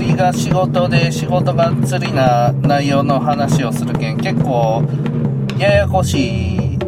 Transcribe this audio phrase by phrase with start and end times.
[0.00, 4.82] 釣りが仕事で仕事が釣りな内容の話をするけん、結構、
[5.58, 6.78] ややこしい、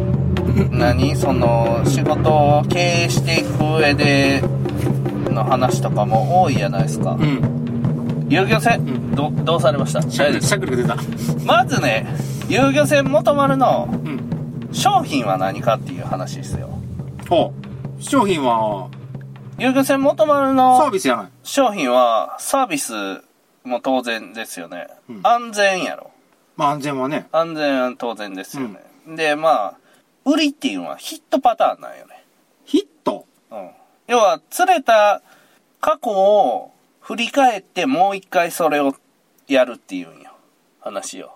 [0.70, 1.14] 何？
[1.14, 4.42] その、仕事を経営していく上で
[5.28, 7.18] の話とかも多いじゃないですか。
[7.20, 8.26] うん。
[8.30, 10.00] 遊漁船、んど、どうされました？
[10.00, 10.96] しゃくしゃくりが出た。
[11.44, 12.06] まずね、
[12.48, 14.72] 遊漁船元丸のうん。
[14.72, 16.70] 商品は何かっていう話ですよ。
[17.28, 17.52] ほ
[17.98, 18.02] う。
[18.02, 18.88] 商品は、
[19.62, 21.28] 遊漁船元丸サーのビスじゃない。
[21.44, 23.22] 商品はサービス
[23.62, 24.88] も当然ですよね。
[25.08, 26.10] うん安全やろ。
[26.56, 27.28] まあ安全はね。
[27.30, 28.80] 安全は当然ですよね。
[29.06, 29.74] で、まあ、
[30.24, 32.24] 売りっていうのはヒットパターンなんよね。
[32.64, 33.24] ヒット？
[33.52, 33.70] うん。
[34.08, 35.22] 要は、釣れた
[35.80, 38.96] 過去を振り返ってもう一回それを
[39.46, 40.32] やるっていうんよ。
[40.80, 41.30] 話を。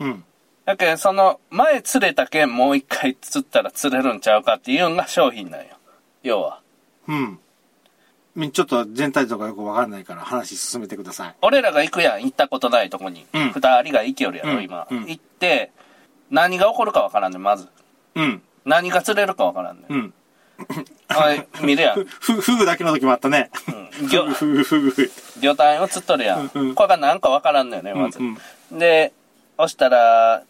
[0.00, 0.24] うん。
[0.64, 5.76] だけど、その、前釣れたけんもう一回釣ったら釣れるんちゃうかっていうのが商品なんよ。
[6.24, 6.60] 要は。
[7.06, 7.38] うん。
[8.38, 11.34] みちょっと全体とかよくわかんないから話進めてください。
[11.42, 13.26] 俺らが行くやん、行ったことないとこに。
[13.34, 14.86] うん二人が行きよるやろ、うん今。
[14.88, 15.72] うん行って、
[16.30, 17.66] 何が起こるかわからんねん、まず。
[18.14, 18.42] うん。
[18.64, 19.92] 何が釣れるかわからんねん。
[19.92, 20.14] うん。
[21.10, 22.04] おい、見るやん。
[22.06, 23.50] ふ、ふぐだけの時もあったね。
[24.00, 24.08] うん。
[24.08, 25.10] 魚、ふぐ、ふぐ。
[25.40, 26.50] 魚体を釣っとるやん。
[26.54, 28.20] うんうんこれが何かわからんのよね、まず。
[28.20, 28.38] うん
[28.70, 29.12] で、
[29.56, 30.44] 押したら、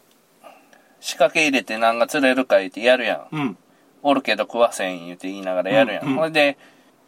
[0.99, 3.35] 仕掛け入れて何が釣れるか言ってやるやん。
[3.35, 3.57] うん。
[4.03, 6.03] おるけど食わせん言って言いながらやるやん。
[6.03, 6.57] うんうんほ、いで、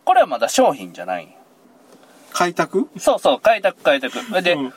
[0.05, 1.35] これはまだ商品じゃない
[2.33, 2.89] 開拓？
[2.97, 4.41] そうそう、開拓開拓。
[4.41, 4.73] で、うん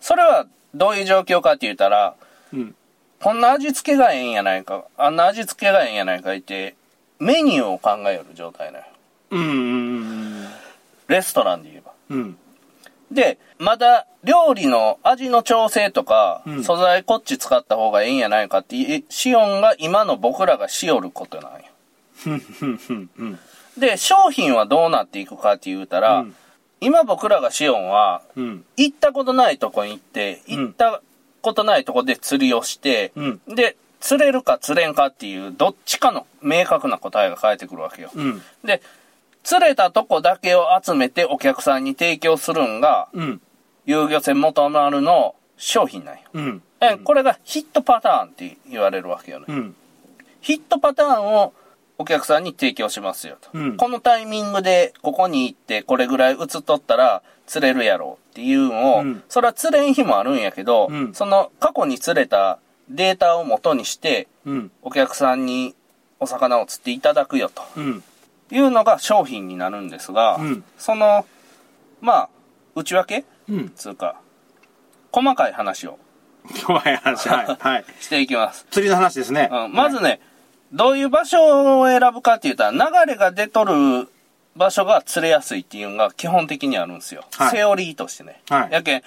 [0.00, 2.14] それはどういう状況かって言ったら、
[2.52, 2.74] うん。
[3.20, 6.76] こんな味付けがええんやないか、あんな味付けがええんやないか言って、
[7.18, 8.92] メニューを考える状態なのよ。
[9.30, 9.40] うん。
[9.40, 9.44] う
[10.44, 10.48] ん。
[11.08, 11.92] レストランで言えば。
[12.10, 12.38] うん。
[13.10, 21.58] で、まだ料理の味の調整とか、うん素材こっち使った方がええんやないかってい、シオンが今の僕らがしよることなんよ。
[23.78, 26.34] で、商品はどうなっていくかって言うたら、うん
[26.80, 28.64] 今僕らがシオンは、うん。
[28.76, 31.02] 行ったことないとこに行って、うん行った
[31.42, 38.10] ことないとこで釣りをして、うんで、釣れるか釣れんかっていう、どっちかの明確な答えが返ってくるわけよ。
[38.14, 38.42] うん。
[38.64, 38.80] で、
[39.42, 43.40] 釣れたとこだけを集めてお客さんに提供するんが、うん。
[43.84, 46.20] 遊漁船元丸の商品なんよ。
[46.32, 46.62] うん。
[46.80, 49.46] えこれがヒットパターンって言われるわけよね。
[49.48, 49.76] うん。
[50.40, 51.52] ヒットパターンを
[51.98, 53.50] お客さんに提供しますよと。
[53.52, 64.70] うんこのタイミングでここに行ってこれぐらい映っとったら釣れるやろうっていうのを、うんそれは釣れん日もあるんやけど、うんその過去に釣れたデータを元にしてうん。
[64.82, 65.74] お客さんに
[66.20, 68.02] お魚を釣っていただくよとうん。
[68.50, 71.26] いうのが商品になるんですが、うんその、
[72.00, 72.28] まあ、
[72.74, 73.24] 内訳？
[73.48, 73.72] うん。
[73.74, 74.20] つうか、
[75.12, 75.98] 細かい話を
[76.66, 77.28] 怖い話。
[77.28, 77.56] はい。
[77.58, 77.84] はい。
[78.00, 78.66] していきます。
[78.70, 79.48] 釣りの話ですね。
[79.52, 80.20] うん、まずね、
[80.72, 84.08] どういう場所を選ぶかって言ったら、流れが出とる
[84.56, 87.24] 場所が釣れやすいっていうのが基本的にあるんですよ。
[87.36, 88.42] はいセオリーとしてね。
[88.48, 89.02] はいやけん、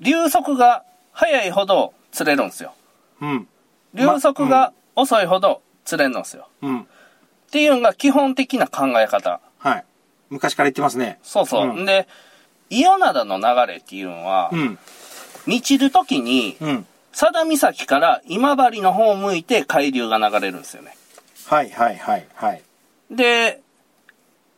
[0.00, 2.72] 流速が速いほど釣れるんですよ。
[3.20, 3.48] うん。
[3.94, 6.48] 流速が遅いほど釣れるんですよ。
[6.62, 6.80] うん。
[6.80, 6.84] っ
[7.50, 9.40] ていうのが基本的な考え方。
[9.58, 9.84] はい。
[10.30, 11.18] 昔から言ってますね。
[11.22, 11.68] そうそう。
[11.68, 12.08] うんで、
[12.68, 14.78] 伊予灘の流れっていうのは、うん。
[15.46, 16.86] 満ちる時に、うん。
[17.12, 20.95] 佐田岬から今治の方を向いて海流が流れるんですよね。
[21.46, 22.62] はいはいはいはい。
[23.10, 23.60] で、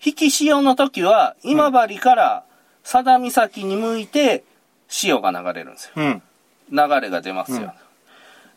[0.04, 2.44] 引き潮の時は、今治から
[2.82, 4.44] 佐田岬に向いて
[4.88, 5.92] 潮が流れるんですよ。
[5.96, 6.22] うん。
[6.70, 7.74] 流れが出ますよ。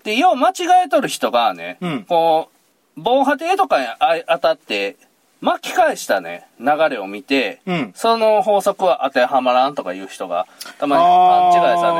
[0.04, 2.58] で、よう間違えとる人がね、うんこう、
[2.96, 4.96] 防波堤とかにあ当たって、
[5.42, 10.48] 巻き返したね、流れを見て、うんその法則は当てはまらんとかいう人が、
[10.80, 11.94] たまに勘違いされ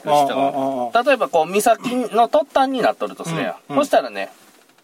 [0.00, 3.54] てる人が、例えばこう、岬の突端になっとるとするやん。
[3.68, 4.30] うんうんそしたらね、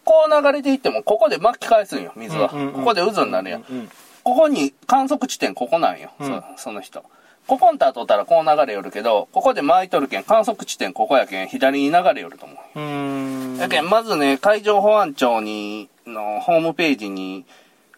[0.09, 2.49] こう流れていっても、ここで巻き返すんよ、水は。
[2.49, 3.65] ここで渦になるやん。
[3.69, 3.89] うん
[4.21, 7.03] ここに観測地点ここなんよ、うんそその人。
[7.47, 13.55] ここんと後ったらこう流れよるけど、ここで巻いとるけん、観測地点ここやけん、左に流れよると思う。
[13.55, 13.57] う。
[13.57, 17.45] やけん、まずね、海上保安庁に、のホームページに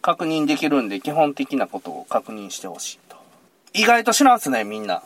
[0.00, 3.16] 確認できるんで、基本的なことを確認してほしいと。
[3.74, 5.02] 意外と知らんすね、みんな。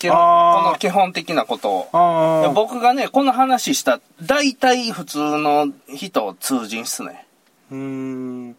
[0.00, 2.52] 基本この基本的なことを。
[2.54, 7.26] 僕がね、この話した、大体普通の人を通じんっすね。
[7.70, 8.56] うーん。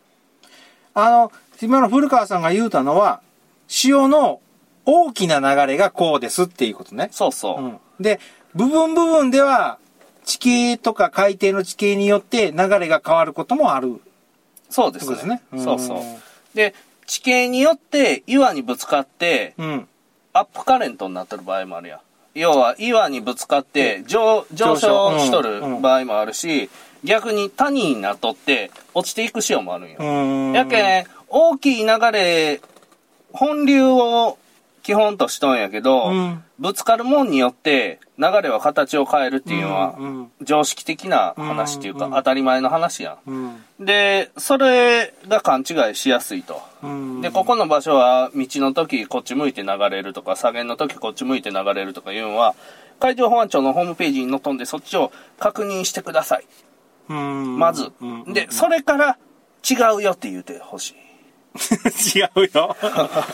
[0.93, 3.21] あの、今の古川さんが言うたのは、
[3.67, 4.39] 潮の
[4.85, 7.09] 大きな流れがこうですっていうことね。
[7.11, 7.63] そうそう。
[7.63, 7.79] うん。
[7.99, 8.19] で、
[8.53, 9.79] 部分部分では、
[10.23, 13.99] 地形とか海底の地形によって流れが変わることもある。
[14.69, 16.17] そうですねそうそううん。
[16.53, 16.75] で、
[17.07, 19.87] 地形によって岩にぶつかって、うん。
[20.33, 21.99] アップカレントになってる場合もあるやん。
[22.33, 26.69] 要は岩にぶつかって上上昇しとる場合もあるし、
[27.03, 30.53] 逆に谷になっとって落ちていく潮もあるんよ。
[30.53, 32.61] やけん、大きい流れ、
[33.33, 34.37] 本流を
[34.83, 39.97] 基本としとんやけど、うんぶつかるもんによって流れは形を変えるっていうのは、
[40.43, 43.63] 常識的な話っていうか、当たり前の話やうんん。
[43.79, 46.61] で、それが勘違いしやすいと。
[46.83, 52.53] うんで、ここの場所は道の時こっち向いて流れるとか、左舷の時こっち向いて流れるとかいうのは、
[52.99, 56.45] 海上保安庁のホームページに載っとんで、そっちを確認してください。
[57.09, 58.33] うんまずうん。
[58.33, 59.17] で、それから
[59.67, 60.95] 違うよって言うてほしい。
[62.19, 62.75] 違うよ。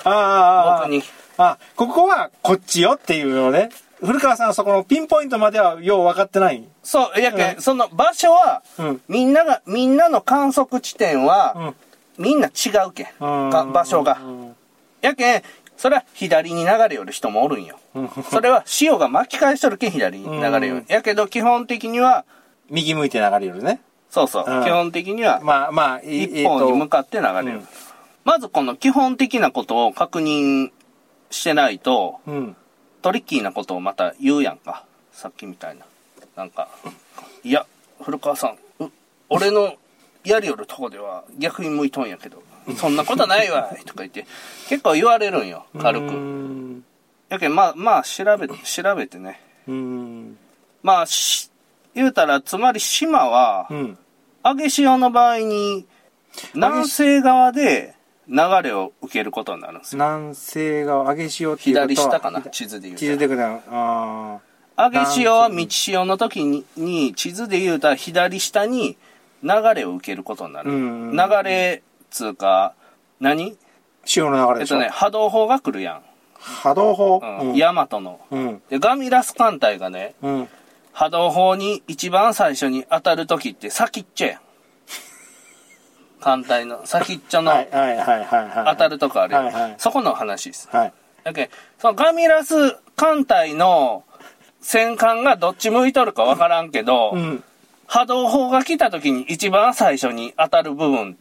[0.06, 1.04] ああ僕に。
[1.38, 3.70] あ、ここはこっちよっていうのね。
[4.04, 6.64] 古川さんはそこのピンポイントまではよう分かってない。
[6.84, 9.02] そう、やけん、うんその場所は、うん。
[9.08, 11.76] みんなが、みんなの観測地点は、
[12.18, 12.24] うん。
[12.24, 13.08] みんな違うけん。
[13.20, 14.26] う場所がう。
[14.30, 14.56] ん
[15.02, 15.44] やけん、
[15.78, 17.80] それは左に流れよる人もおるんよ。
[17.96, 20.86] うんそれは潮が巻き返しとるけん左に流れようんる。
[20.90, 22.26] やけど基本的には、
[22.70, 23.80] 右向いて流れるね。
[24.10, 27.48] そうそう、うん基本的にはまあまあ、い一方に向かって流れる。
[27.48, 27.68] うん
[28.24, 30.72] まずこの基本的なことを確認
[31.30, 32.56] してないと、うん。
[33.02, 34.86] トリッキーなことをまた言うやんか。
[35.12, 35.86] さっきみたいな。
[36.36, 36.70] なんか、
[37.44, 37.66] いや、
[38.02, 38.48] 古川さ
[38.80, 38.92] ん、う
[39.30, 39.76] 俺の
[40.24, 42.44] やりよるとこでは逆に向いとんやけど、
[42.76, 44.26] そんなことないわい とか言って、
[44.68, 46.14] 結構言われるんよ、軽うく。
[46.14, 46.86] ん。
[47.30, 49.42] やけん、まあ、まあ、調べて、調べてね。
[49.68, 50.38] うん。
[50.84, 51.50] まあ、し
[51.94, 53.98] 言うたら、つまり島はう、ん。
[54.44, 55.86] 上げ潮の場合に、
[56.54, 57.96] 南西側で
[58.30, 60.04] 流れを受けることになるんですよ。
[60.04, 64.40] 南西側、上げ潮っていうことは左下かな、地図で言う地図でくだあ
[64.78, 68.98] 上げ潮は道潮の時にに地図で言うたら左下に
[69.44, 70.72] 流れを受けることになる。
[70.72, 72.74] うん流れ、つうか、
[73.20, 73.58] 何？
[74.06, 74.76] 潮の流れでしょ。
[74.76, 76.02] えっとね、波動砲が来るやん。
[76.40, 77.22] 波動砲？
[77.42, 77.56] うん。
[77.56, 78.20] ヤマトの。
[78.32, 78.62] うん。
[78.70, 80.50] で、ガミラス艦隊がね、うん。
[80.94, 84.42] 波動砲に一番最初に当たる時って先っちょやん。
[86.20, 87.52] 艦隊の先っちょの。
[87.52, 89.46] 当たるとこあるやん。
[89.46, 90.70] はいはいそこの話です。
[90.72, 90.94] はい。
[91.24, 92.54] だけどそのガミラス
[92.96, 94.04] 艦隊の
[94.62, 97.44] 戦艦がどっち向いとるかわからんけど、うん。
[97.88, 101.18] 波動砲が来た時に一番最初に当たる部分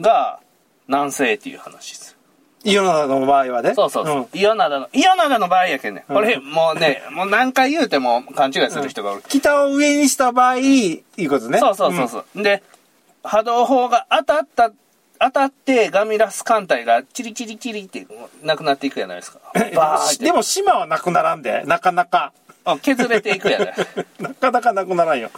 [0.00, 0.40] が
[0.86, 2.18] 南西っていう話です。
[2.64, 3.74] イオナの場合はね。
[3.74, 4.28] そうそうそう。
[4.32, 6.04] イオナダの、イオナダの場合やけんね。
[6.08, 9.22] これ、もうね、 もう何回言うても勘違いする人がおる。
[9.28, 11.58] 北を上にした場合、いいことね。
[11.58, 12.42] そうそうそうそう。
[12.42, 12.62] で、
[13.22, 14.72] 波動砲が当たった、
[15.20, 18.06] 当たってガミラス艦隊がチリチリチリって
[18.42, 19.40] なくなっていくじゃないですか。
[20.20, 22.32] でも島はなくならんで、なかなか。
[22.64, 23.74] あ削れていくやない。
[24.20, 25.30] なかなかなくならんよ。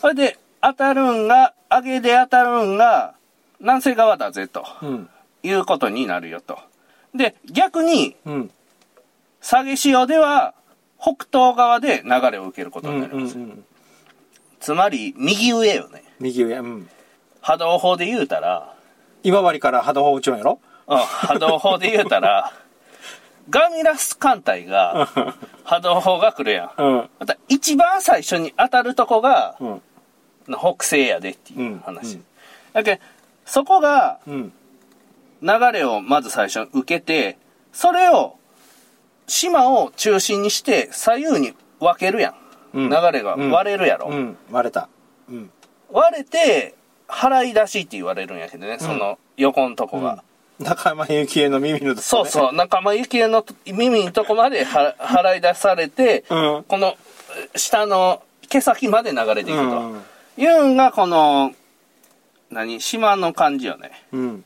[0.00, 3.14] それで、当たるんが、上げで当たるんが、
[3.58, 5.10] 南西側だぜ、とうん。
[5.42, 6.58] いうことになるよと。
[7.14, 8.50] で、逆に、うん。
[9.40, 10.54] 下げ潮では、
[11.00, 13.36] 北東側で流れを受けることうんになります。
[13.36, 13.64] うん。
[14.60, 16.04] つまり、右上よね。
[16.20, 16.58] 右上。
[16.58, 16.88] うん。
[17.42, 18.74] 波動砲で言うたら、
[19.22, 20.60] 今治から波動砲打ちょんやろ？
[20.86, 22.52] うん、波動砲で言うたら、
[23.50, 25.08] ガミラス艦隊が、
[25.64, 26.82] 波動砲が来るやん。
[26.82, 27.10] うん。
[27.18, 29.82] また、一番最初に当たるとこが、うん。
[30.48, 32.04] 北西やでっていう話。
[32.04, 32.24] うんうん
[32.72, 33.02] だけど
[33.44, 34.52] そこが、うん。
[35.42, 37.36] 流れをまず最初に受けて、
[37.72, 38.36] それを、
[39.26, 42.34] 島を中心にして左右に分けるやん。
[42.74, 44.08] うん流れが割れるやろ。
[44.08, 44.36] うん。
[44.50, 44.88] 割れた。
[45.28, 45.50] うん。
[45.90, 46.76] 割れて、
[47.12, 50.24] 払い出しって言われるんやけどね、その横のとこが。
[50.58, 56.64] 中山由紀恵の耳のとこねそうそう、仲間由紀恵の耳のとこまでは払い出されて、うん。
[56.66, 56.96] この
[57.54, 59.62] え下の毛先まで流れていくと。
[59.62, 60.02] うん。
[60.36, 61.52] いうんがこの、
[62.50, 63.90] 何島の感じよね。
[64.12, 64.44] うん。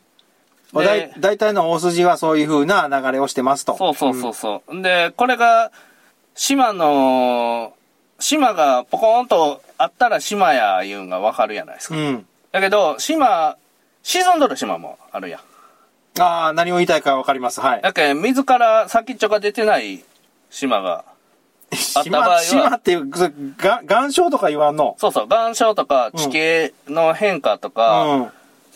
[0.72, 3.76] でだい大体の大筋はそういう風な流れをしてますと。
[3.76, 4.82] そうそうそうそう。
[4.82, 5.70] で、これが、
[6.34, 7.72] 島の、
[8.18, 11.96] 島がポコーンとあったら島やいうんがわかるやないですか。
[11.96, 12.26] うん。
[12.56, 13.58] だけど、島、
[14.02, 16.22] 沈んどる島もあるやん。
[16.22, 17.60] ああ、何を言いたいかわかります。
[17.60, 17.82] はい。
[17.82, 20.02] だけど水から先っちょが出てない
[20.48, 21.04] 島が、
[21.96, 23.10] あった場合は島、島っていう、
[23.86, 24.96] 岩礁とか言わんの？
[24.98, 28.24] そうそう、岩礁とか地形の変化とかうん。
[28.24, 28.30] っ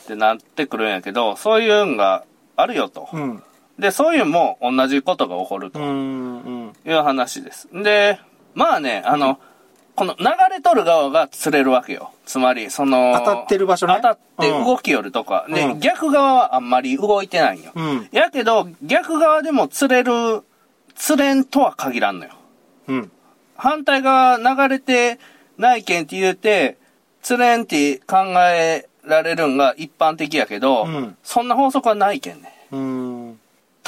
[0.07, 2.25] てなってくるんやけど、そういうのが
[2.57, 3.09] あるよと。
[3.15, 3.43] うん。
[3.79, 5.87] で、そういうのも同じことが起こるとうん。
[5.87, 6.73] うん。
[6.85, 7.69] いう話です。
[7.73, 8.21] で、
[8.55, 9.41] まあね、あの、
[10.01, 12.11] この流れとる側が釣れるわけよ。
[12.25, 15.45] つまり、その、当たってる場所ね当たって動きよるとか。
[15.47, 17.73] で、うん逆側はあんまり動いてないんよ。
[17.75, 18.09] うん。
[18.11, 20.43] やけど、逆側でも釣れる、
[20.95, 22.33] 釣れんとは限らんのよ。
[22.89, 23.13] うん。
[23.57, 25.19] 反対側流れて
[25.59, 26.79] ないけんって言うて、
[27.21, 28.17] 釣れんって考
[28.51, 32.55] えられるんが一般的やけど、うんそんな法則はないけんね。
[32.73, 33.00] うん。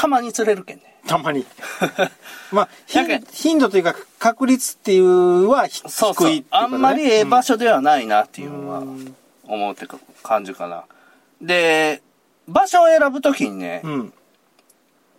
[0.03, 0.99] たまに釣れるけんね。
[1.07, 1.47] たまに。
[2.51, 10.87] まあ、頻頻度というか確率っていうはひそうそう低いっていうことねあんまりええ場所ではないなっていうのはうん思うってか感じかな。
[11.41, 12.03] で、
[12.49, 14.13] 場所を選ぶときにね、うん。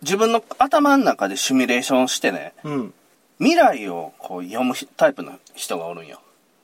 [0.02, 2.94] 自分の頭の中でシミュレーションしてね、うん。
[3.38, 6.20] 未来をこう読むタイプの人がおるんよ。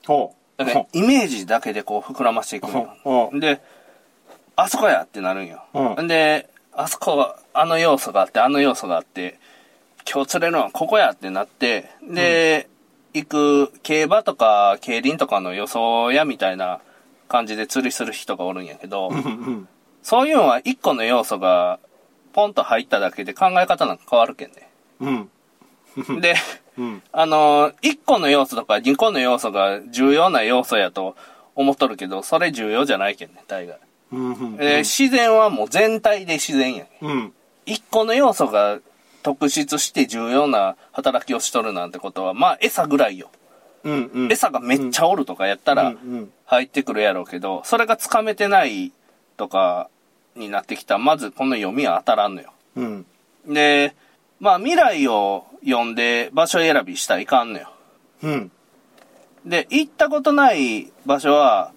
[0.06, 0.62] ほう。
[0.62, 3.30] だから、イメージだけでこう膨らましていくんよ。
[3.32, 3.62] で、
[4.56, 5.64] あそこやってなるんよ。
[5.72, 9.38] うんで、あそこは、あの要素があって、あの要素があって、
[10.10, 12.68] 今日釣れるのはここやってなって、で、
[13.12, 16.80] 行く競馬とか競輪とかの予想やみたいな
[17.28, 19.68] 感じで釣りする人がおるんやけど、うんうん。
[20.02, 21.78] そういうのは一個の要素が
[22.32, 24.70] ポンと入っただけで考え方なんか変わるけんね。
[25.00, 26.20] うん。
[26.20, 26.34] で、
[26.78, 27.02] うん。
[27.12, 31.16] あの、一個の要素とか二個の要素が重要な要素やと
[31.54, 33.78] 思っとるけど、それ重要じゃないけんね、大概。
[34.12, 34.32] うん。
[34.32, 34.56] うん。
[34.60, 37.32] えー自然はもう全体で自然やねうん。
[37.66, 38.78] 一個の要素が
[39.22, 43.30] 特質して重要な働きをしとるなんてことは、まあ餌ぐらいよ。
[43.84, 44.10] うん。
[44.12, 44.32] うん。
[44.32, 48.92] 餌がめっちゃおるとかやったらうんうん入ってくるやろうけど、それがつかめてない
[49.36, 49.88] とか
[50.34, 52.52] になってきたら、まずこの読みは当たらんのよ。
[52.76, 53.06] うん。
[53.46, 53.94] で、
[54.40, 57.72] まあ未来を読んで場所選びしたらいかんのよ。
[58.22, 58.50] うん。
[59.44, 61.72] で、行ったことない場所は、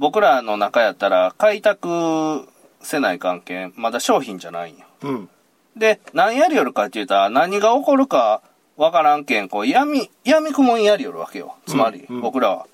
[0.00, 2.48] 僕らの中やったら開拓
[2.80, 4.86] せない関係、まだ商品じゃないんよ。
[5.02, 5.28] うん。
[5.76, 8.40] で、何やりよるかって言ったら、何が起こるか
[8.78, 11.56] わからんけん、こう、闇、闇雲にやりよるわけよ。
[11.66, 12.66] つまり、うんうん僕らは。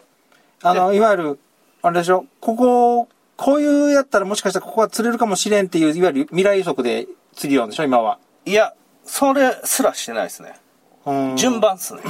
[0.63, 1.41] あの、いわゆる、
[1.83, 8.21] あれでしょ、ここ、こういうやったらもしかしたらここは釣れるかもしれんっていう、いわゆる未来予測で釣りようんでしょ、今は。
[8.45, 8.73] いや、
[9.05, 10.55] それすらしてないですね。
[11.05, 11.59] うん順。
[11.59, 12.03] 番っすね。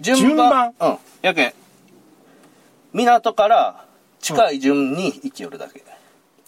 [0.00, 0.74] 順番？
[0.80, 0.98] うん。
[1.20, 1.52] やけん、
[2.94, 3.85] 港から
[4.26, 5.84] 近い順に行きよるだけ。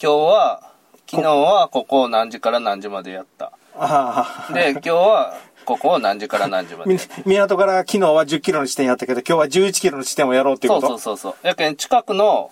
[0.03, 0.73] 今日は、
[1.09, 3.53] 昨日はここを何時から何時までやった。
[4.53, 6.99] で、今日はここを何時から何時まで。
[7.25, 10.99] 港から昨日は10キロの地点やったけど、今日は11キロの地点をやろうっていうそうこと？
[10.99, 11.47] そうそうそう。
[11.47, 12.51] やけん、近くの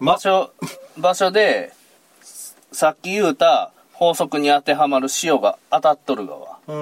[0.00, 0.50] 場所、
[0.98, 1.72] 場所で、
[2.72, 6.74] さっき言うた法則に当てはまる潮が当たっとる側うー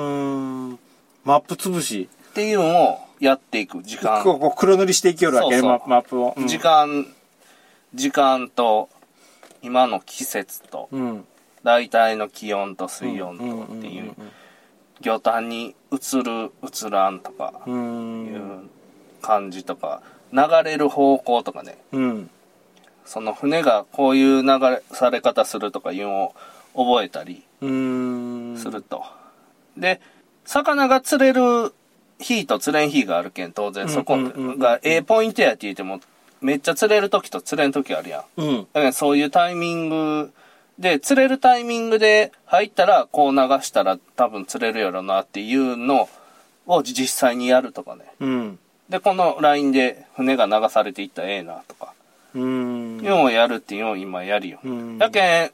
[0.73, 0.79] ん。
[1.25, 2.09] マップ潰し。
[2.31, 4.23] っていうのをやっていく時間。
[4.23, 5.61] こう黒塗りしていきよるわけ？
[5.61, 6.33] マップを。
[6.39, 7.07] うん時間、
[7.97, 8.89] 時間と、
[9.63, 11.25] 今の季節と、うん。
[11.65, 14.15] 大体の気温と水温とっていう、
[15.01, 18.27] 魚探に映る、映らんとかう、ん。
[18.27, 18.71] いううん
[19.23, 22.31] 感じとか、流れる方向とかね、うん。
[23.05, 26.25] その船がこういう流れされ方するとかいうの
[26.75, 28.57] を覚えたりうん。
[28.57, 29.05] すると。
[29.77, 30.01] で、
[30.45, 31.73] 魚が釣れる
[32.21, 34.19] 日と釣れん日があるけん、当然そこ
[34.59, 36.01] が A ポイントやって言っても、
[36.41, 38.41] めっちゃ釣れる時と釣れん時あるやん。
[38.41, 38.57] うん。
[38.73, 40.33] だからそういうタイミング
[40.79, 46.09] で、釣れるタイミングで入ったら、こう流したら多分釣れるやろなっていうの
[46.67, 48.05] を実際にやるとかね。
[48.21, 48.59] うん。
[48.89, 51.95] で、このラインで船が流されていったらええなとか。
[52.35, 53.01] うん。
[53.03, 54.59] いうのをやるっていうのを今やるよ。
[54.63, 55.51] うんやけん、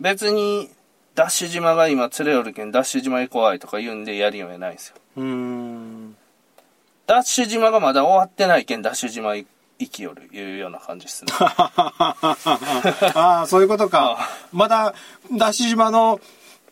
[0.00, 0.70] 別に、
[1.14, 4.96] ダッシュ島が今釣れよるけん、ダッシュ島行こういとか言うんでやるようやないんですよ。
[5.16, 6.16] うん。
[7.06, 9.46] ダッシュ島がまだ終わってないけん、ダッシュ島行
[9.78, 11.32] きよる、いうような感じですね。
[11.38, 14.18] ああ、そういうことか。
[14.52, 14.94] まだ、
[15.32, 16.20] ダッシュ島の、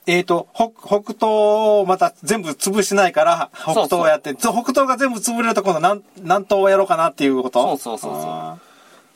[0.06, 7.76] えっ、と、北、北東をまた全部潰してないから、北東をやって、北東が全部潰れると今度南、南東をやろうかなっていうこと？
[7.76, 8.58] そうそうそうそうあ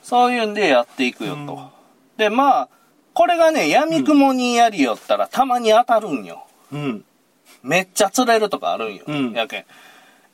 [0.02, 1.70] そういうんでやっていくよと。
[2.16, 2.68] で、まあ、
[3.14, 6.46] これがね、闇雲にやりよったらたまに当たるんよ。
[6.72, 7.04] ーうん。
[7.62, 9.02] めっちゃ釣れるとかあるんよ。
[9.06, 9.64] うんやけん。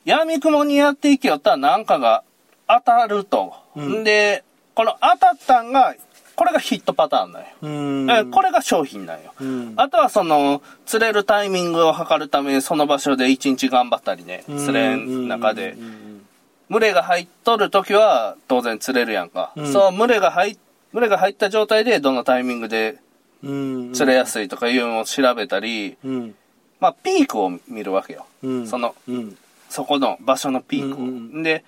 [0.05, 2.23] 闇雲にやっていきよったらなんかが
[2.67, 3.53] 当たると。
[3.75, 4.43] うんん、で、
[4.75, 5.95] この当たったんが、
[6.35, 8.31] これがヒットパターンなんよ。
[8.31, 9.33] これが商品なんよ。
[9.39, 15.81] うんあとはその、釣れるタイミングを測るためにその場所で一日頑張ったりね、釣れん中でう。
[15.81, 16.25] ん
[16.69, 19.51] 群れが入っとる時は当然釣れるやんか。
[19.55, 20.57] うんそう、群れが入っ、
[20.91, 22.97] 群れが入った状態でどのタイミングで
[23.43, 23.93] うん。
[23.93, 26.35] 釣れやすいとかいうのを調べたり、うん。
[26.79, 28.25] まあピークを見るわけよ。
[28.41, 28.67] うん。
[28.67, 29.37] その、うん。
[29.69, 31.43] そこの場所のピークを。
[31.43, 31.63] で、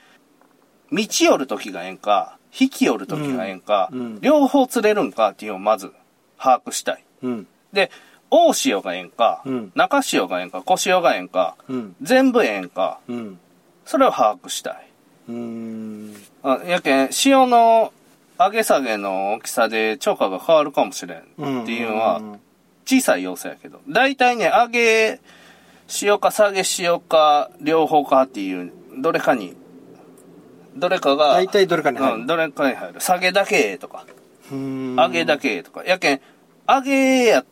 [0.91, 5.91] 道寄る時がええんか、引き寄る時がええんか、うんうん両方釣れるんかっていうのをまず
[6.37, 7.03] 把握したい。
[7.23, 7.47] うん。
[7.73, 7.91] で、
[8.29, 11.95] 大潮がええんか、うん中潮がええんか、小潮がええんか、うん。
[12.01, 13.39] 全部ええんか、うん。
[13.85, 14.87] それを把握したい。
[15.29, 16.15] うん。
[16.43, 17.91] あやけん、潮の
[18.37, 22.21] 上げ下げの大きさで超過が変わるかもしれんっていうのは
[22.85, 25.19] 小さい要素やけど、大体ね、上げ
[25.87, 29.55] 潮か下げ潮か両方かっていう、どれかに、
[30.75, 33.01] どれかが、大体どれかに入るうん、どれかに入る。
[33.01, 34.05] 下げだけとか、
[34.51, 34.95] うん。
[34.95, 35.83] 上げだけとか。
[35.83, 36.21] やけん、
[36.67, 37.45] 上げやっ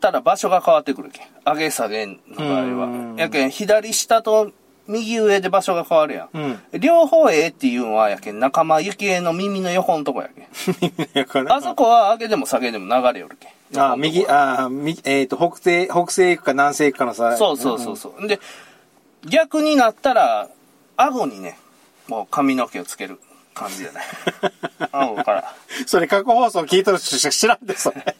[0.00, 1.26] たら場所が変わってくるけん。
[1.44, 3.20] 上げ下げの場合うんは。
[3.20, 4.52] やけん、左下と
[4.86, 6.28] 右上で場所が変わるやん。
[6.72, 6.80] うん。
[6.80, 10.44] 両方ええっていうのは、やけん、仲間由紀恵の耳の横のとこやけん。
[11.50, 13.80] あそこは上げでも下げでも流れよるけん。
[13.80, 17.36] ああ、右、ああ、右、えっ、と、北西、北西行くか南西行くかのさ。
[17.36, 18.28] そうそうそうそう。
[18.28, 18.38] で、
[19.26, 20.48] 逆になったら、
[20.96, 21.58] 顎にね、
[22.08, 23.20] もう髪の毛をつける
[23.54, 24.00] 感じだね。
[24.92, 25.54] 顎から。
[25.86, 28.16] それ過去放送聞いとる人しか知らんで、それ。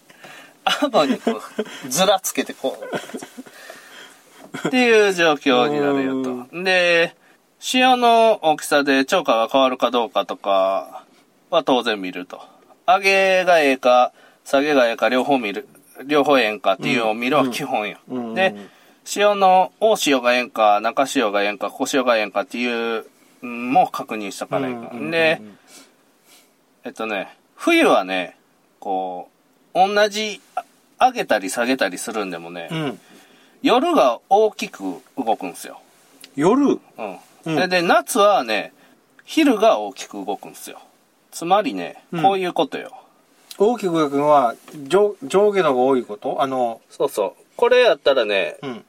[0.65, 4.69] 顎にこう、ずらつけてこう。
[4.69, 6.63] っていう状況になるよと。
[6.63, 7.15] で、
[7.59, 11.05] 潮の大きさで超過が変わるかどうかとか
[11.51, 12.41] は当然見ると。
[12.87, 14.13] 上げがええか、
[14.45, 15.67] 下げがええか、両方見る、
[16.05, 17.99] 両方ええんかっていうのを見るは基本よ。
[18.09, 18.55] うんで、
[19.05, 23.05] 潮の大潮がええんか、中潮がええんか、小潮がええんかっていうの
[23.45, 24.91] も確認しとかないか。
[24.93, 25.41] うんで、
[26.85, 28.37] えっとね、冬はね、
[28.81, 29.29] こ
[29.75, 30.65] う、同じ、あ
[31.07, 33.01] 上げたり下げたりするんでもね、うん。
[33.63, 35.81] 夜が大きく動くんですよ。
[36.37, 36.79] 夜？
[36.99, 37.19] うん。
[37.47, 38.73] うんでで、夏はね、
[39.25, 40.81] 昼が大きく動くんですよ。
[41.31, 42.93] つまりね、うんこういうことよ。
[43.59, 44.55] 大きく動くのは
[44.87, 46.43] 上上下のが多いこと？
[46.43, 47.43] あの、そうそう。
[47.57, 48.85] これやったらね、うん。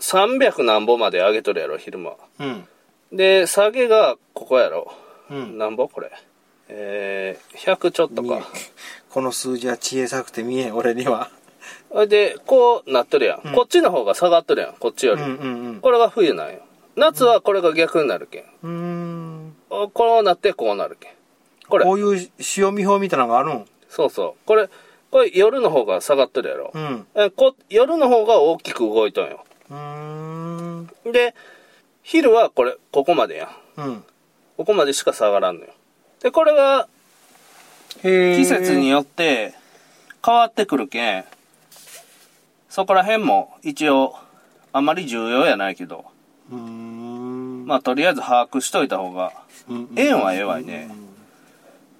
[0.00, 2.12] 300何歩まで上げとるやろ、昼間。
[2.40, 2.68] うん。
[3.12, 4.92] で、下げがここやろ。
[5.30, 5.58] うん。
[5.58, 6.10] 何歩これ。
[6.68, 8.46] えー、100ちょっとか。
[9.10, 11.30] この数字は小さくて見えん、俺には。
[12.08, 13.40] で、こうなっとるやん。
[13.44, 15.22] うんこっちの方が下がっとるやん、こっちより。
[15.22, 16.60] うんうんこれが冬なんよ。
[16.96, 18.44] 夏はこれが逆になるけん。
[18.62, 19.56] うん。
[19.70, 21.12] こうなってこうなるけん。
[21.68, 23.64] これこ、ういう潮見表みたいなのがあるん？
[23.88, 24.46] そうそう。
[24.46, 24.68] これ、
[25.10, 26.72] これ夜の方が下がっとるやろ。
[26.74, 27.06] うん。
[27.14, 29.44] えこ夜の方が大きく動いとんよ。
[29.70, 30.90] うーん。
[31.12, 31.34] で、
[32.10, 33.80] 昼はこれ、ここまでやん。
[33.82, 34.04] うん。
[34.56, 35.74] ここまでしか下がらんのよ。
[36.22, 36.88] で、これが
[38.02, 39.52] へ季節によって
[40.24, 41.24] 変わってくるけん、
[42.70, 44.14] そこら辺も一応、
[44.72, 46.06] あまり重要やないけど、
[46.50, 47.66] うーん。
[47.66, 49.34] まあとりあえず把握しといた方が、
[49.68, 50.88] うん、ええんはええわいね。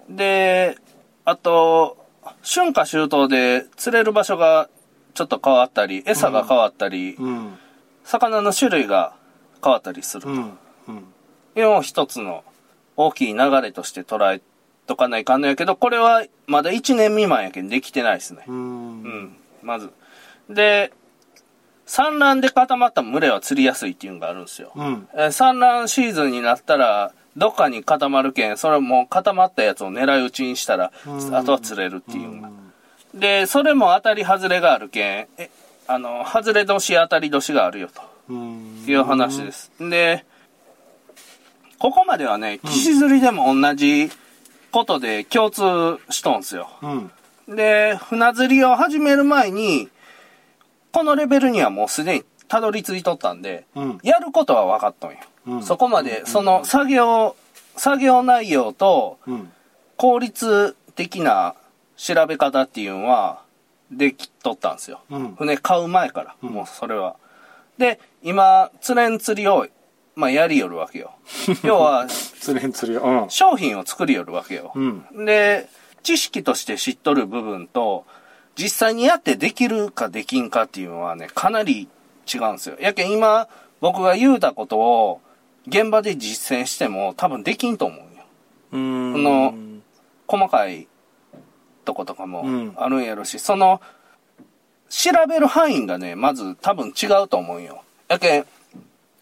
[0.09, 0.79] で、
[1.27, 1.99] あと、
[2.43, 4.71] 春夏秋冬で釣れる場所が
[5.13, 7.59] ちょっと変わったり、餌が変わったり、うん。
[8.05, 9.18] 魚の種類が
[9.63, 10.59] 変わったりするとうん。
[10.89, 10.97] うん。
[11.57, 12.45] いうのを一つの
[12.97, 14.41] 大きい流れとして捉え
[14.87, 18.45] とかないかんのやけど、これはまだ1年未満やけんできてないですね。
[18.49, 18.53] う。
[18.53, 19.91] うんん、まず。
[20.49, 20.93] で、
[21.87, 24.73] 産卵で固まった群れは釣りやすいっていうのがあるんですよ。
[24.75, 25.09] うん。
[25.15, 32.51] えー産卵シーズンになったら、どっかに固まるけん、それもう固まったやつを狙い撃ちにしたら、うんあとは釣れるっていうのが。
[33.15, 35.51] で、それも当たり外れがあるけん、え、
[35.87, 38.03] あの、外れ年当たり年があるよと。
[38.29, 38.85] うん。
[38.87, 39.71] いう話です。
[39.79, 40.25] で、
[41.79, 44.11] ここまではね、岸釣りでも同じ
[44.73, 45.63] ことで共通
[46.11, 46.69] しとんすよ。
[46.83, 47.57] うん。
[47.57, 49.89] で、船釣りを始める前に、
[50.93, 53.99] このレベルにはもうすでにたどり着いとったんで、うん。
[54.03, 55.19] やることは分かっとんよ。
[55.47, 57.37] うんそこまで、その作業、
[57.77, 59.53] 作業内容とうん。
[59.97, 61.55] 効率的な
[61.97, 63.43] 調べ方っていうのは
[63.91, 65.01] できとったんですよ。
[65.11, 65.35] うん。
[65.37, 67.17] 船買う前から、うんもうそれは。
[67.79, 69.67] で、今、釣れん釣りを、
[70.17, 71.13] まあ、やりよるわけよ。
[71.63, 73.27] 要は、釣れん釣りよ。
[73.29, 74.73] 商品を作りよるわけよ。
[74.75, 75.25] うん。
[75.25, 75.69] で、
[76.03, 78.05] 知識として知っとる部分と、
[78.57, 81.89] 実際にやってできるかできんかっていうのはね、かなり
[82.33, 82.77] 違うんですよ。
[82.81, 83.49] やけん今、
[83.81, 85.21] 僕が言うたことを、
[85.69, 88.25] 現場で実践しても多分できんと思うよ。
[88.73, 89.13] うん。
[89.13, 89.55] この
[90.27, 90.89] 細かい
[91.85, 93.81] とことかもうんあるんやろし、その、
[94.89, 97.83] 調べる範囲がね、まず多分違うと思うよ。
[98.09, 98.47] やけん、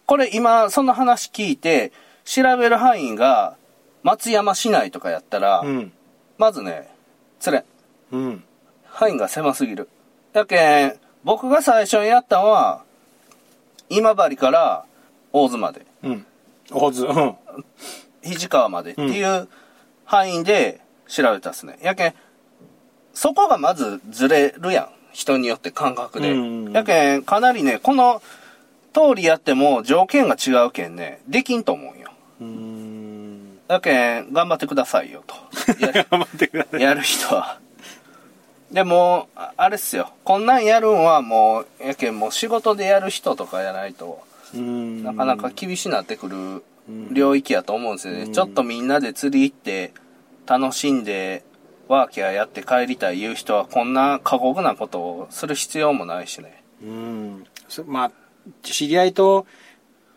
[0.07, 1.93] これ今、その話聞いて、
[2.25, 3.57] 調べる範囲が
[4.03, 5.93] 松山市内とかやったら、うん。
[6.39, 6.89] まずね、
[7.41, 7.65] 釣れん。
[8.13, 8.45] うん。
[8.85, 9.89] 範囲が狭すぎる。
[10.33, 10.95] やけん、
[11.25, 12.85] 僕が最初にやったのは、
[13.89, 14.85] 今治から
[15.33, 16.27] 大津まで、うん。
[16.71, 17.05] 大津。
[17.05, 17.37] うん。
[18.23, 19.49] 肘川までっていう
[20.05, 21.79] 範囲で調べたっすね。
[21.83, 22.15] やけん、
[23.15, 24.89] そこがまずずれるやん。
[25.13, 26.33] 人によって感覚で。
[26.33, 28.21] うんやけん、かなりね、この
[28.97, 32.11] 通りやっても条件が違うけんね、できんと思うよ。
[32.41, 33.59] うん。
[33.69, 35.35] やけん、頑張ってくださいよと。
[35.85, 36.81] やる 頑張ってください。
[36.81, 37.59] やる人は。
[38.73, 40.13] でも、ああれっすよ。
[40.25, 44.23] こんなんやるんはもう、やけんもう仕事でやる人とかやないと、
[44.55, 45.05] うん。
[45.05, 46.65] なかなか厳しなってくる
[47.11, 48.23] 領域やと思うんですよね。
[48.23, 49.93] うんちょっとみんなで釣り行って、
[50.47, 51.45] 楽しんで、
[51.89, 56.63] ワーキャーやって帰りたい言う人はこんな過酷なことをする必要もないしね。
[56.83, 57.47] うん。
[57.69, 58.11] そまあ、
[58.63, 59.47] 知り合いと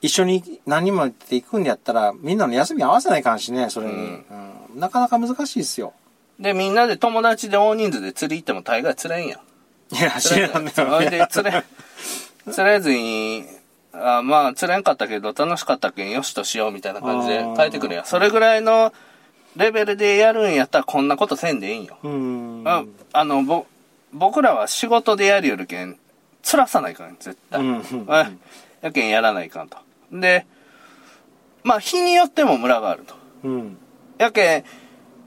[0.02, 3.94] 一緒に何人もって行くんやったら、みんなの休み合わせないかんしね、それに。
[3.94, 4.80] ううんん。
[4.80, 5.94] なかなか難しいですよ。
[6.40, 9.96] で、みんなで友達で大人数で釣り行っても大概釣れんやん。
[9.96, 11.64] いや、知らんねそれで釣れ、
[12.52, 13.44] 釣れずに、
[13.92, 18.06] あまあ釣れんかったけど楽しかったけんよしとしようみたいな感じで帰ってくるやん。
[18.06, 18.94] それぐらいの
[19.56, 21.98] レベルでやるんやったらこんなことせんでいいんよ。
[22.04, 22.64] うん。
[22.66, 23.66] ああの、ぼ、
[24.14, 25.98] 僕らは仕事でやりよるけん、
[26.44, 27.62] 辛さないかん、絶対。
[27.62, 28.38] うんうんはい
[28.82, 29.78] やけんやらないかんと。
[30.12, 30.46] で、
[31.64, 33.16] まあ日によってもムラがあると。
[33.44, 33.78] うん。
[34.18, 34.64] やけん、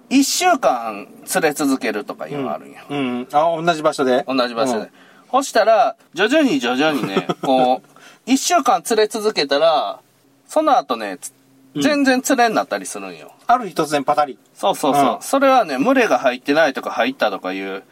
[0.08, 2.78] 一週間連れ続けるとかいうのがあるんよ。
[2.88, 3.28] うん。
[3.32, 4.24] あ、同じ場所で？
[4.26, 4.90] 同じ場所で。
[5.30, 7.88] そしたら、徐々に徐々にね、 こう、
[8.26, 10.00] 一週間連れ続けたら、
[10.46, 11.32] その後ね、つ
[11.74, 13.32] 全然連れになったりするんよ。
[13.46, 14.38] ある日突然パタリ。
[14.54, 15.14] そうそうそう。
[15.14, 17.82] うんそれはね、群れが入ってないとか入ったとかいう、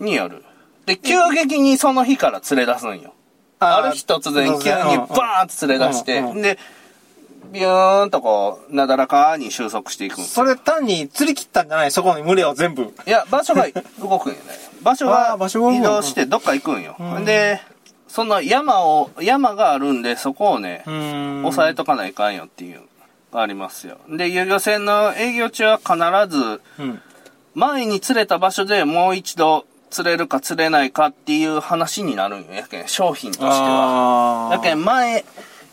[0.00, 0.44] による。
[0.88, 3.12] で、急激にその日から連れ出すんよ。
[3.60, 6.58] ある日突然急にバーンと連れ出して、で、
[7.52, 11.90] ビューンとこう、なだらかに収束していくそれ単に釣り切ったんじゃない？
[11.90, 12.82] そこの群れを全部。
[13.06, 13.66] いや、場所が
[14.00, 14.42] 動くんよね。
[14.82, 16.94] 場所あが移動してどっか行くんよ。
[16.98, 17.60] うんで、
[18.06, 22.80] その山を、山があるんで、そこをね、ん押さえとかないかんよっていう、
[23.32, 23.98] がありますよ。
[24.08, 25.94] で、遊漁船の営業中は必
[26.34, 27.02] ず、うん。
[27.54, 32.52] 前に釣れた場所でもう一度釣れるか釣れないかっていう話になるんよ。
[32.52, 34.50] やけん、商品としては。
[34.50, 35.24] あやけん、前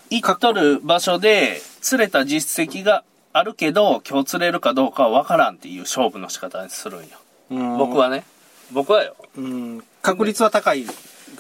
[0.10, 7.18] 行っとる場所で釣れた実績があるけど、今日釣れるかどうかは分からんっていう勝負の仕方にするんよ。
[7.54, 7.98] ん僕。
[7.98, 8.24] はね。
[8.72, 9.16] 僕はよ。
[9.38, 9.84] うん。
[10.02, 10.86] 確率は高い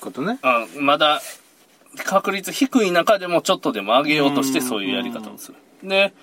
[0.01, 0.39] ことね。
[0.75, 1.21] うん、まだ
[2.03, 5.57] 確率低い中でもちょっとでも上げようとしてそういうやり方をする。
[5.87, 6.13] で、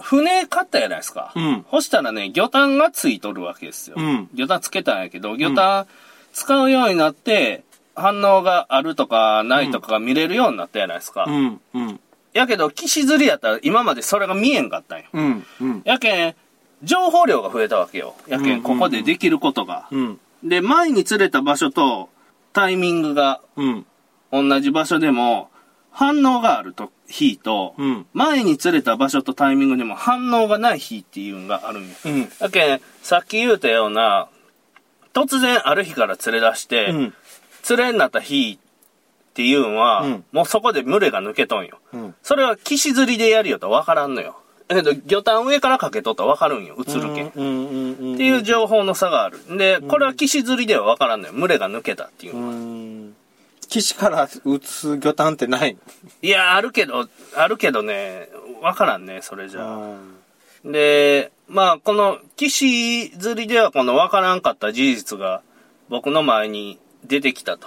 [0.00, 1.32] 船買ったじゃないですか。
[1.34, 3.96] うんそしたらね、魚探がついとるわけですよ。
[3.98, 5.86] うん魚探つけたんやけど、魚探
[6.32, 11.24] 使うようになって、反応があるとかないとかが見れるようになったじゃないですか。
[11.28, 11.60] うん。
[11.74, 12.00] うん。
[12.32, 15.04] やけど、岸釣りやったら今までそれが見えんかったんよ。
[15.12, 15.46] うん。
[15.60, 15.82] うん。
[15.84, 16.34] やけん、
[16.82, 18.14] 情報量が増えたわけよ。
[18.28, 19.88] やけん、ここでできることが。
[19.90, 20.20] うん。
[20.44, 22.08] で、前に釣れた場所と
[22.52, 23.86] タイミングがうん。
[24.32, 25.50] 同じ場所でも
[25.90, 28.06] 反応があると日と、うん。
[28.14, 31.94] 前に釣れた場所とタイミングでも反応がない日っていうのがあるんよ。
[32.06, 32.28] うん。
[32.38, 34.28] だけん、さっき言うたような、
[35.12, 37.14] 突然ある日から釣れ出して、うん。
[37.62, 41.78] 釣れになった日っていうのは、うんもうそこで群れが抜けとんよ。
[41.92, 42.14] うん。
[42.22, 44.36] それは岸釣りでやるよとわからんのよ。
[44.68, 46.76] だけど、魚探上からかけとったらわかるんよ。
[46.78, 47.28] 映るけん。
[47.28, 47.38] って
[48.24, 49.58] いう情報の差がある。
[49.58, 51.32] で、これは岸釣りではわからんのよ。
[51.32, 53.19] 群れが抜けたっていううのは。
[53.78, 53.80] ん。
[53.80, 55.76] 岸から撃つ魚探ってない
[56.22, 58.28] いや、あるけど、あるけどね、
[58.60, 59.76] わからんね、それじゃあ。
[60.64, 65.42] ので、まあ、この、岸釣りではこのわからんかった事実が
[65.88, 67.66] 僕の前に出てきたと。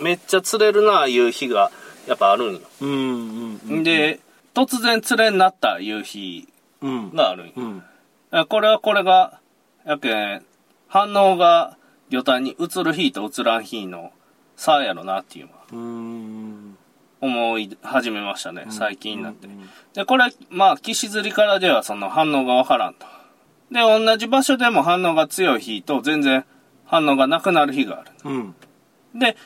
[0.00, 1.70] めっちゃ釣れるな、いう日が
[2.06, 2.60] やっぱあるんよ。
[2.80, 3.60] うん。
[3.68, 3.82] うん。
[3.82, 4.20] で、
[4.54, 6.48] 突然釣れになったいう日
[6.80, 7.14] うん。
[7.14, 7.52] があるんよ。
[7.56, 7.82] うん。
[8.30, 9.40] あこれはこれが、
[9.84, 10.44] やけん、
[10.88, 11.76] 反応が
[12.10, 14.12] 魚探に映る日と映らん日の
[14.58, 16.76] 差やろなっていうのはうん。
[17.20, 19.46] 思い始めましたね、最近になって。
[19.46, 23.06] うんで、これ、まあ、岸釣りからではその反応がわからんと。
[23.72, 26.44] で、同じ場所でも反応が強い日と全然
[26.84, 28.10] 反応がなくなる日がある。
[28.24, 28.54] うん。
[29.18, 29.36] で、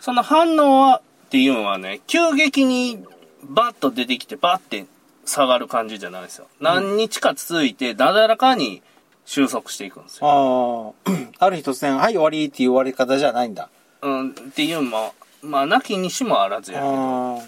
[0.00, 3.04] その反応はっていうのはね、急激に
[3.42, 4.86] バッと出てきてバッて
[5.24, 6.46] 下がる感じじゃないですよ。
[6.60, 8.82] 何日か続いて、なだらかに
[9.24, 10.94] 収束していくんですよ。
[11.06, 11.12] ああ。
[11.38, 13.68] ある日突然、はい、終わりっていう終わり方じゃないんだ。
[14.02, 17.38] うん、っていうのも、まあ、なきにしもあらずやけど、あ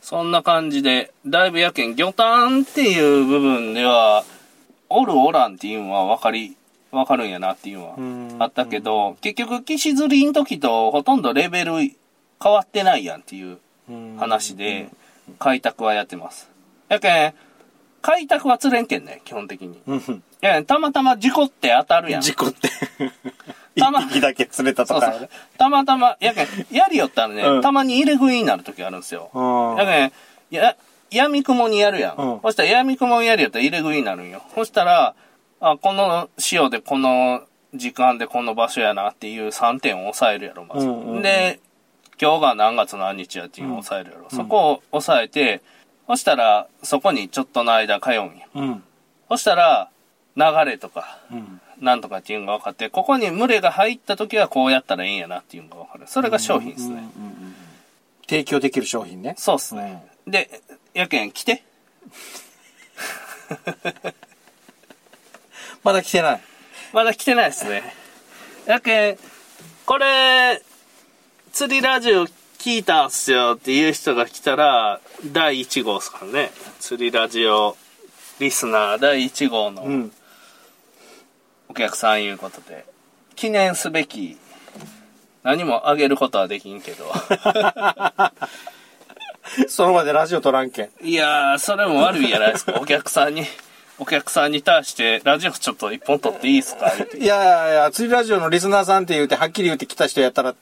[0.00, 4.24] そんな感じで、だいぶやけん、魚探っていう部分では、
[4.88, 6.56] おるおらんっていうのは分かり、
[6.90, 13.58] 分かるんやなっていうのうんはあったけど、結局、岸釣りの時とほとんどレベル変わってないやんっていう
[13.88, 14.18] あ。
[14.18, 14.88] 話で、
[15.38, 16.50] 開拓はやってます。
[16.88, 17.34] やけん、
[18.02, 19.80] 開拓は釣れんけんね、基本的に。
[20.66, 22.22] たまたま事故って当たるやん。
[22.22, 22.68] 事故って。
[23.78, 25.30] たまだけ釣れたとかそうそう。
[25.58, 29.30] たまたま、やけん、やりよったらね、うんたまに入れ食いになる時あるんですよ。
[29.32, 30.12] うんだからね、
[30.50, 30.76] や、
[31.10, 32.16] 闇雲にやるやん。
[32.16, 34.42] うんそしたら闇雲にやるやったら入れ食いになるんよ。
[34.54, 35.14] そしたら、
[35.60, 37.42] あ、この潮でこの
[37.74, 40.86] 時間でこの場所やなっていう3点を抑えるやろ、まず。
[40.86, 41.60] うんうんうんで、
[42.20, 44.28] 今日が何月何日やっていうのを抑えるやろ。
[44.30, 45.62] そこを抑えて、
[46.06, 48.32] そしたら、そこにちょっとの間通うんよ。
[48.54, 48.82] うん。
[49.30, 49.88] そしたら、
[50.36, 51.60] 流れとか、うん。
[51.80, 56.04] なんとかっていうのが分かって、ここに群れが入った時はこうやったらいいんやなっていうのが分かる。
[56.06, 57.02] それが商品ですね。
[58.28, 59.34] 提供できる商品ね。
[59.38, 60.06] そうっすね。
[60.26, 60.62] で、
[60.94, 61.64] やけん来て。
[65.82, 66.40] まだ来てない。
[66.92, 67.94] まだ来てないですね。
[68.66, 69.18] やけん、
[69.86, 70.62] これ、
[71.52, 72.26] 釣りラジオ
[72.58, 76.52] 聞いたんすよっていう人が来たら、第1号ですからね。
[76.78, 77.76] 釣りラジオ
[78.38, 80.12] リスナー第1号のうん。
[81.70, 82.84] お客さんいうことで、
[83.36, 84.36] 記念すべき、
[85.44, 87.04] 何もあげることはできんけど。
[89.68, 90.90] その場でラジオ撮らんけん。
[91.00, 92.74] いやー、それも悪いやないですか。
[92.80, 93.44] お客さんに、
[93.98, 96.92] お客さんに対して、ラジオちょっと一本撮っていいですか？
[97.16, 100.54] いやいやいや、釣りラジオのリスナーさんって言うて、はっきり言って来た人やったら、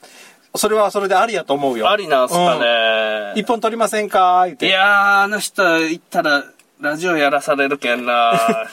[0.55, 1.89] それはそれでありやと思うよ。
[1.89, 3.33] ありなんすかうんね。
[3.35, 4.43] 一本撮りませんか？
[4.45, 4.67] 言って。
[4.67, 6.43] いやー、あの人行ったら、
[6.79, 8.39] ラジオやらされるけんな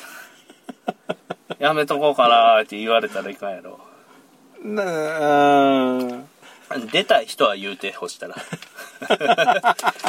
[1.59, 3.79] やめとこうかなって言われたらいかんやろ。
[4.63, 6.29] なうーん。
[6.91, 8.35] 出たい人は言うてほしたら。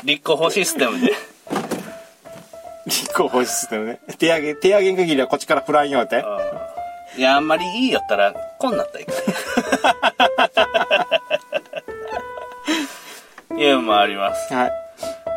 [0.03, 1.13] 立候補システムで。
[2.87, 3.99] 立候補してるね。
[4.17, 6.23] 手上げ、手上げん限りはこっちから振らんよって。
[7.17, 9.11] いや、あんまりいいよったら、こんなったらいか
[13.53, 13.57] ん。
[13.61, 14.53] いうのもあります。
[14.53, 14.71] はい。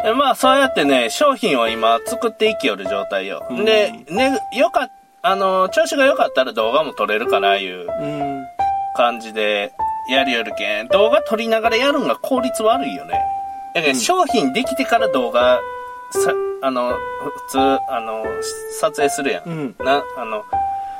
[0.05, 3.47] でまあ、そうやってね、商品を今作っていきよる状態よ。
[3.51, 8.47] で、ね、よかっあの、調子が良かったら動画も撮れるかな、いううん。
[8.97, 9.73] 感じで
[10.09, 13.21] やりよるけん、動画撮りながらやるんが効率悪いよね。
[13.75, 15.61] だけど、商品できてから動画、
[16.13, 16.97] さ、あの、普
[17.51, 18.25] 通、あの、
[18.81, 19.43] 撮影するやん。
[19.45, 19.75] うん。
[19.79, 20.43] な、あの、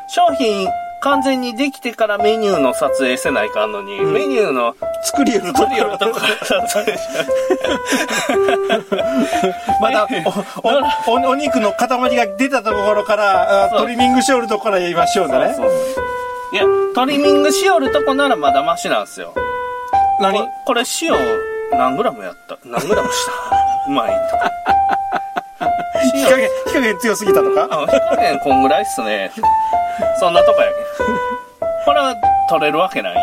[0.09, 0.69] 商品
[1.01, 7.01] 完全にできてからメニューの撮影せないかんのに、メニューの作りよると撮りよるとこから撮影し
[9.81, 10.07] また
[10.65, 15.57] おおおお肉の塊が出たところからトリミングしよるところから言いましょうだね。
[16.53, 19.35] いや、トリミングしよるとこならまだマシなんですよ。
[20.21, 20.39] 何？
[20.39, 21.15] これこれ塩
[21.79, 22.59] 何グラムやった？
[22.65, 23.33] 何グラムした？
[23.89, 24.13] うまい。
[24.31, 24.51] とか。
[26.01, 27.69] 火加減火加減強すぎたとか？
[27.71, 29.31] あ、火加減こんぐらいっすね。
[30.19, 31.07] そんなとこやけん。
[31.85, 32.15] これは
[32.49, 33.21] 取れるわけないよ。